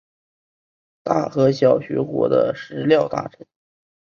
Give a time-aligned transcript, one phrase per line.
[1.03, 3.45] 大和小学国的食料大臣。